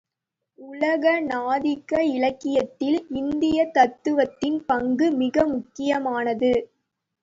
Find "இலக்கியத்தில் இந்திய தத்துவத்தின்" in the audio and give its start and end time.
2.07-4.59